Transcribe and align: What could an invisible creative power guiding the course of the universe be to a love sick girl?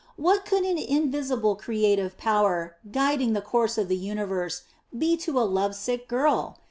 What 0.15 0.45
could 0.47 0.63
an 0.63 0.79
invisible 0.79 1.55
creative 1.55 2.17
power 2.17 2.75
guiding 2.91 3.33
the 3.33 3.39
course 3.41 3.77
of 3.77 3.87
the 3.87 3.95
universe 3.95 4.63
be 4.97 5.15
to 5.17 5.39
a 5.39 5.45
love 5.45 5.75
sick 5.75 6.07
girl? 6.07 6.57